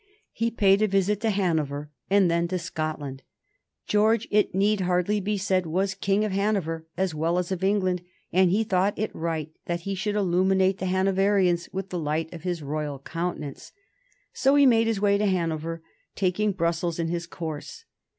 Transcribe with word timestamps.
He 0.31 0.49
paid 0.49 0.81
a 0.81 0.87
visit 0.87 1.21
to 1.21 1.29
Hanover, 1.29 1.91
and 2.09 2.25
then 2.31 2.47
to 2.47 2.57
Scotland. 2.57 3.21
George, 3.85 4.27
it 4.31 4.55
need 4.55 4.81
hardly 4.81 5.19
be 5.19 5.37
said, 5.37 5.67
was 5.67 5.93
King 5.93 6.25
of 6.25 6.31
Hanover 6.31 6.87
as 6.97 7.13
well 7.13 7.37
as 7.37 7.51
of 7.51 7.63
England, 7.63 8.01
and 8.33 8.49
he 8.49 8.63
thought 8.63 8.97
it 8.97 9.13
right 9.13 9.51
that 9.67 9.81
he 9.81 9.93
should 9.93 10.15
illumine 10.15 10.57
the 10.57 10.87
Hanoverians 10.87 11.69
with 11.71 11.89
the 11.89 11.99
light 11.99 12.33
of 12.33 12.41
his 12.41 12.63
royal 12.63 12.97
countenance. 12.97 13.73
So 14.33 14.55
he 14.55 14.65
made 14.65 14.87
his 14.87 14.99
way 14.99 15.19
to 15.19 15.25
Hanover, 15.27 15.83
taking 16.15 16.51
Brussels 16.51 16.97
in 16.97 17.09
his 17.09 17.27
course. 17.27 17.85